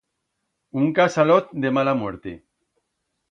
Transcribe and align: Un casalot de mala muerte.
Un 0.83 0.87
casalot 0.99 1.53
de 1.65 1.71
mala 1.79 1.95
muerte. 2.01 2.33